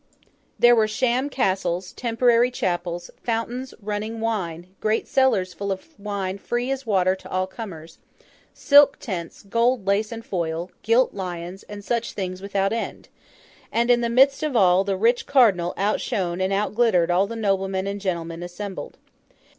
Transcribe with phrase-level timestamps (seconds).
[0.57, 6.71] There were sham castles, temporary chapels, fountains running wine, great cellars full of wine free
[6.71, 7.99] as water to all comers,
[8.51, 13.09] silk tents, gold lace and foil, gilt lions, and such things without end;
[13.71, 17.27] and, in the midst of all, the rich Cardinal out shone and out glittered all
[17.27, 18.97] the noblemen and gentlemen assembled.